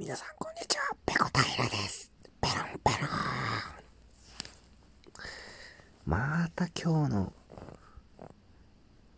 [0.00, 2.12] 皆さんこんにちは、ペコ平です。
[2.40, 3.10] ペロンペロン。
[6.06, 7.32] また今日の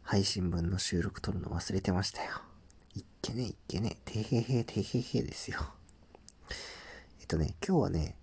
[0.00, 2.30] 配信分の収録撮るの忘れてましたよ。
[2.94, 5.60] いっけねいっけねてへへてへへですよ。
[7.20, 8.16] えっとね、今日はね、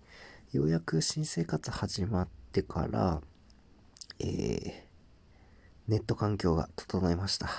[0.50, 3.20] ようやく新生活始まってから、
[4.18, 4.72] えー、
[5.86, 7.50] ネット環境が整いました。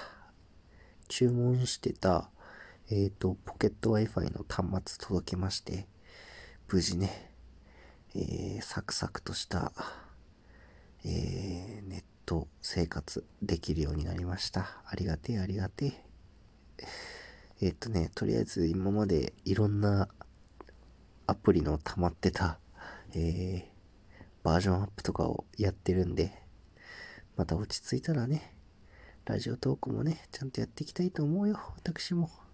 [1.07, 2.29] 注文してた
[2.91, 5.87] えっ、ー、と、ポケット Wi-Fi の端末届きまして、
[6.67, 7.31] 無事ね、
[8.15, 9.71] えー、サクサクとした、
[11.05, 14.81] えー、ネット生活できるようになりました。
[14.87, 15.93] ありがてえ、ありがて
[17.59, 17.67] え。
[17.67, 20.09] えっ、とね、とりあえず今までいろんな
[21.27, 22.57] アプリの溜まってた、
[23.13, 23.63] えー、
[24.41, 26.33] バージョンアップとかをやってるんで、
[27.37, 28.55] また落ち着いたらね、
[29.25, 32.48] ラジオトークもね、ちゃんとやっていきたいと思うよ、私も。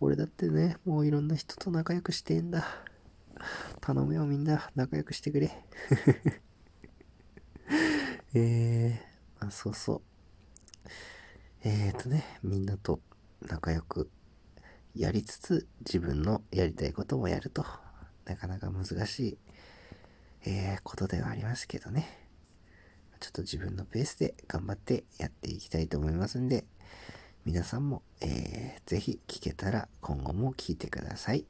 [0.00, 2.66] 俺だってね、もういろんな人と仲良くしてんだ。
[3.80, 5.50] 頼むよみんな、仲良くしてくれ。
[8.34, 10.02] えー、あ、そうそう。
[11.64, 13.00] えーとね、みんなと
[13.42, 14.10] 仲良く
[14.94, 17.64] やりつつ、自分のやりたいこともやると、
[18.24, 19.38] なかなか難しい、
[20.44, 22.26] えー、ことではありますけどね。
[23.20, 26.64] ちょっと自分のペースで頑張ってやっていきたいと思いますんで、
[27.46, 31.44] 皆さんも、えー、ぜひ聞けたら今後も聞いてください。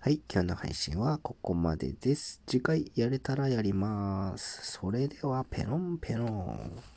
[0.00, 2.42] はい、今日の配信はここまでです。
[2.46, 4.72] 次回やれたらやります。
[4.72, 6.93] それではペロンペロン。